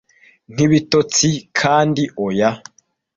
Nkibitotsi, 0.53 1.29
kandi 1.59 2.03
oya 2.25 2.49